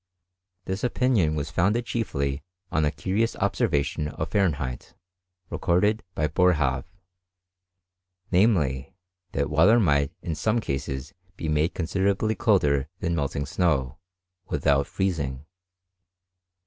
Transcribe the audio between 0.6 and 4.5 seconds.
This opinion was founded chiefly on a curious observation of